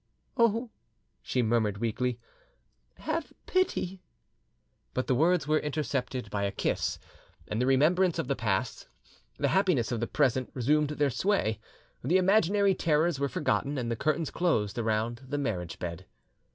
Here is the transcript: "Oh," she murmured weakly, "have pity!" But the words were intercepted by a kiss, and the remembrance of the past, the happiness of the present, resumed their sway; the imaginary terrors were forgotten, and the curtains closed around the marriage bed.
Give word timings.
"Oh," 0.35 0.71
she 1.21 1.43
murmured 1.43 1.77
weakly, 1.77 2.19
"have 2.95 3.33
pity!" 3.45 4.01
But 4.95 5.05
the 5.05 5.13
words 5.13 5.47
were 5.47 5.59
intercepted 5.59 6.31
by 6.31 6.41
a 6.41 6.51
kiss, 6.51 6.97
and 7.47 7.61
the 7.61 7.67
remembrance 7.67 8.17
of 8.17 8.27
the 8.27 8.35
past, 8.35 8.87
the 9.37 9.49
happiness 9.49 9.91
of 9.91 9.99
the 9.99 10.07
present, 10.07 10.49
resumed 10.55 10.89
their 10.89 11.11
sway; 11.11 11.59
the 12.03 12.17
imaginary 12.17 12.73
terrors 12.73 13.19
were 13.19 13.29
forgotten, 13.29 13.77
and 13.77 13.91
the 13.91 13.95
curtains 13.95 14.31
closed 14.31 14.79
around 14.79 15.21
the 15.27 15.37
marriage 15.37 15.77
bed. 15.77 16.07